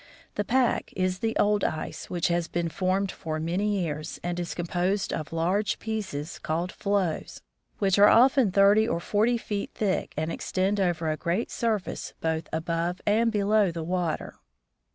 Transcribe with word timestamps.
The 0.33 0.43
pack 0.43 0.91
is 0.95 1.19
the 1.19 1.35
old 1.35 1.63
ice 1.63 2.09
which 2.09 2.29
has 2.29 2.47
been 2.47 2.69
formed 2.69 3.11
for 3.11 3.39
many 3.39 3.83
years, 3.83 4.19
and 4.23 4.39
is 4.39 4.55
composed 4.55 5.13
of 5.13 5.31
large 5.31 5.77
pieces, 5.77 6.39
called 6.39 6.71
floes, 6.71 7.39
which 7.77 7.99
are 7.99 8.09
often 8.09 8.51
thirty 8.51 8.87
or 8.87 8.99
forty 8.99 9.37
feet 9.37 9.69
thick 9.75 10.15
and 10.17 10.31
extend 10.31 10.79
over 10.79 11.11
a 11.11 11.17
great 11.17 11.51
surface 11.51 12.15
both 12.19 12.47
above 12.51 12.99
and 13.05 13.31
below 13.31 13.69
the 13.71 13.83
water. 13.83 14.39